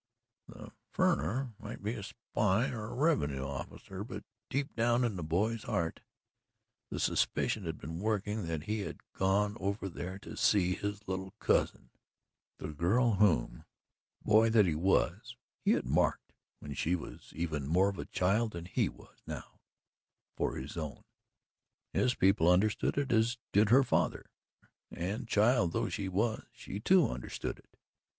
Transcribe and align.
The 0.47 0.71
"furriner" 0.95 1.53
might 1.59 1.83
be 1.83 1.93
a 1.93 2.01
spy 2.01 2.71
or 2.71 2.85
a 2.85 2.93
revenue 2.95 3.43
officer, 3.45 4.03
but 4.03 4.23
deep 4.49 4.75
down 4.75 5.03
in 5.03 5.15
the 5.15 5.21
boy's 5.21 5.61
heart 5.65 5.99
the 6.89 6.99
suspicion 6.99 7.65
had 7.65 7.77
been 7.77 7.99
working 7.99 8.47
that 8.47 8.63
he 8.63 8.79
had 8.79 9.01
gone 9.13 9.55
over 9.59 9.87
there 9.87 10.17
to 10.17 10.35
see 10.35 10.73
his 10.73 11.07
little 11.07 11.35
cousin 11.37 11.91
the 12.57 12.69
girl 12.69 13.17
whom, 13.17 13.63
boy 14.23 14.49
that 14.49 14.65
he 14.65 14.73
was, 14.73 15.35
he 15.63 15.73
had 15.73 15.85
marked, 15.85 16.33
when 16.57 16.73
she 16.73 16.95
was 16.95 17.31
even 17.35 17.67
more 17.67 17.89
of 17.89 17.99
a 17.99 18.05
child 18.05 18.53
than 18.53 18.65
she 18.65 18.89
was 18.89 19.21
now, 19.27 19.59
for 20.35 20.55
his 20.55 20.77
own. 20.77 21.03
His 21.93 22.15
people 22.15 22.49
understood 22.49 22.97
it 22.97 23.11
as 23.11 23.37
did 23.51 23.69
her 23.69 23.83
father, 23.83 24.31
and, 24.89 25.27
child 25.27 25.73
though 25.73 25.89
she 25.89 26.09
was, 26.09 26.43
she, 26.53 26.79
too, 26.79 27.07
understood 27.07 27.59
it. 27.59 27.77